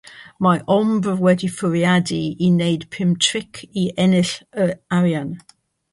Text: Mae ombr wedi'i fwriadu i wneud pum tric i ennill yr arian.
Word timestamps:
Mae 0.45 0.61
ombr 0.75 1.19
wedi'i 1.25 1.49
fwriadu 1.57 2.17
i 2.47 2.49
wneud 2.55 2.89
pum 2.97 3.11
tric 3.27 3.61
i 3.83 3.87
ennill 4.07 4.35
yr 4.65 4.75
arian. 5.01 5.33